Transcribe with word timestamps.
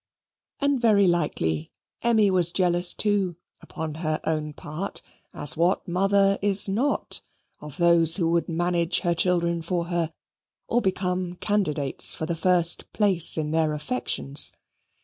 And 0.59 0.81
very 0.81 1.07
likely 1.07 1.69
Emmy 2.01 2.31
was 2.31 2.51
jealous 2.51 2.91
too, 2.91 3.35
upon 3.61 3.93
her 4.01 4.19
own 4.23 4.51
part, 4.51 5.03
as 5.31 5.55
what 5.55 5.87
mother 5.87 6.39
is 6.41 6.67
not, 6.67 7.21
of 7.59 7.77
those 7.77 8.15
who 8.17 8.27
would 8.31 8.49
manage 8.49 9.01
her 9.01 9.13
children 9.13 9.61
for 9.61 9.89
her, 9.89 10.11
or 10.67 10.81
become 10.81 11.35
candidates 11.35 12.15
for 12.15 12.25
the 12.25 12.35
first 12.35 12.91
place 12.93 13.37
in 13.37 13.51
their 13.51 13.75
affections. 13.75 14.51